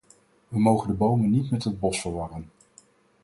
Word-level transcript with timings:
We 0.47 0.59
mogen 0.59 0.87
de 0.87 0.93
bomen 0.93 1.29
niet 1.29 1.51
met 1.51 1.63
het 1.63 1.79
bos 1.79 2.01
verwarren. 2.01 2.49